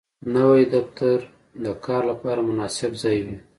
[0.35, 1.17] نوی دفتر
[1.63, 3.37] د کار لپاره مناسب ځای وي